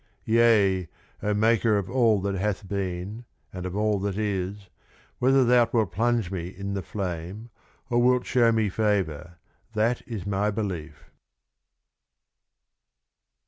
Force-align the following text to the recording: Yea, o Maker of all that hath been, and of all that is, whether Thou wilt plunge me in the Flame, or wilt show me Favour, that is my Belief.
Yea, 0.25 0.89
o 1.21 1.31
Maker 1.35 1.77
of 1.77 1.87
all 1.87 2.19
that 2.21 2.33
hath 2.33 2.67
been, 2.67 3.23
and 3.53 3.67
of 3.67 3.75
all 3.75 3.99
that 3.99 4.17
is, 4.17 4.67
whether 5.19 5.45
Thou 5.45 5.69
wilt 5.71 5.91
plunge 5.91 6.31
me 6.31 6.47
in 6.47 6.73
the 6.73 6.81
Flame, 6.81 7.51
or 7.87 8.01
wilt 8.01 8.25
show 8.25 8.51
me 8.51 8.67
Favour, 8.67 9.37
that 9.73 10.01
is 10.07 10.25
my 10.25 10.49
Belief. 10.49 11.11